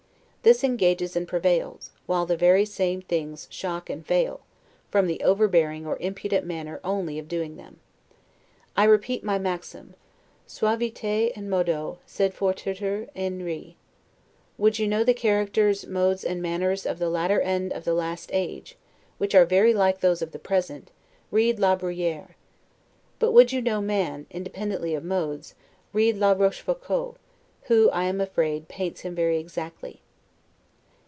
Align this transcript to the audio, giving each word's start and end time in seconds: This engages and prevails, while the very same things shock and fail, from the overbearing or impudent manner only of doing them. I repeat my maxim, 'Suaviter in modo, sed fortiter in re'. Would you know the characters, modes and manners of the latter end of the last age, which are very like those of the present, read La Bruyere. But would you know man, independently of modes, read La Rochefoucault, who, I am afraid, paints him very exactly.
This 0.43 0.63
engages 0.63 1.15
and 1.15 1.27
prevails, 1.27 1.91
while 2.07 2.25
the 2.25 2.35
very 2.35 2.65
same 2.65 3.03
things 3.03 3.45
shock 3.51 3.91
and 3.91 4.03
fail, 4.03 4.39
from 4.89 5.05
the 5.05 5.21
overbearing 5.21 5.85
or 5.85 5.97
impudent 5.99 6.47
manner 6.47 6.79
only 6.83 7.19
of 7.19 7.27
doing 7.27 7.57
them. 7.57 7.79
I 8.75 8.85
repeat 8.85 9.23
my 9.23 9.37
maxim, 9.37 9.93
'Suaviter 10.47 11.31
in 11.35 11.47
modo, 11.47 11.99
sed 12.07 12.33
fortiter 12.33 13.07
in 13.13 13.43
re'. 13.45 13.77
Would 14.57 14.79
you 14.79 14.87
know 14.87 15.03
the 15.03 15.13
characters, 15.13 15.85
modes 15.85 16.23
and 16.23 16.41
manners 16.41 16.87
of 16.87 16.97
the 16.97 17.11
latter 17.11 17.39
end 17.39 17.71
of 17.71 17.83
the 17.85 17.93
last 17.93 18.31
age, 18.33 18.77
which 19.19 19.35
are 19.35 19.45
very 19.45 19.75
like 19.75 19.99
those 19.99 20.23
of 20.23 20.31
the 20.31 20.39
present, 20.39 20.89
read 21.29 21.59
La 21.59 21.75
Bruyere. 21.75 22.35
But 23.19 23.31
would 23.33 23.51
you 23.51 23.61
know 23.61 23.79
man, 23.79 24.25
independently 24.31 24.95
of 24.95 25.03
modes, 25.03 25.53
read 25.93 26.17
La 26.17 26.31
Rochefoucault, 26.33 27.17
who, 27.65 27.91
I 27.91 28.05
am 28.05 28.19
afraid, 28.19 28.67
paints 28.67 29.01
him 29.01 29.13
very 29.13 29.37
exactly. 29.37 30.01